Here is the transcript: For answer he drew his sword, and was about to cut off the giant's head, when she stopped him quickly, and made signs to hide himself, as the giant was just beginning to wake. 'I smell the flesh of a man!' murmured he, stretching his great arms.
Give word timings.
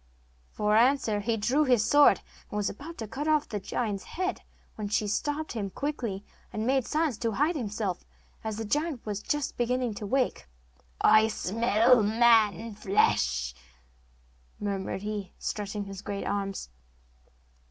For 0.49 0.75
answer 0.75 1.19
he 1.19 1.37
drew 1.37 1.63
his 1.63 1.85
sword, 1.85 2.21
and 2.49 2.57
was 2.57 2.71
about 2.71 2.97
to 2.97 3.07
cut 3.07 3.27
off 3.27 3.47
the 3.47 3.59
giant's 3.59 4.05
head, 4.05 4.41
when 4.73 4.87
she 4.89 5.05
stopped 5.07 5.51
him 5.51 5.69
quickly, 5.69 6.25
and 6.51 6.65
made 6.65 6.87
signs 6.87 7.19
to 7.19 7.33
hide 7.33 7.55
himself, 7.55 8.03
as 8.43 8.57
the 8.57 8.65
giant 8.65 9.05
was 9.05 9.21
just 9.21 9.57
beginning 9.57 9.93
to 9.93 10.07
wake. 10.07 10.47
'I 11.01 11.27
smell 11.27 11.97
the 11.97 12.09
flesh 12.77 13.53
of 14.59 14.61
a 14.65 14.69
man!' 14.69 14.75
murmured 14.79 15.03
he, 15.03 15.33
stretching 15.37 15.83
his 15.85 16.01
great 16.01 16.25
arms. 16.25 16.69